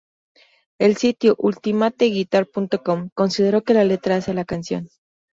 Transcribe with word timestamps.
El 0.79 0.97
sitio 0.97 1.35
"Ultimate-guitar.com" 1.37 3.11
consideró 3.13 3.61
que 3.63 3.75
la 3.75 3.83
letra 3.83 4.15
hace 4.15 4.31
a 4.31 4.33
la 4.33 4.45
canción. 4.45 4.89